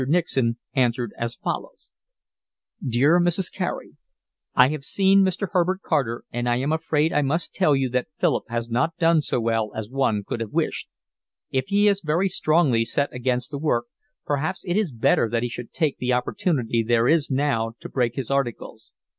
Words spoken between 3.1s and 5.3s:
Mrs. Carey, I have seen